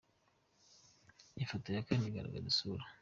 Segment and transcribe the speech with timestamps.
[1.43, 2.83] Ifoto ya kane ni igaragaza isura.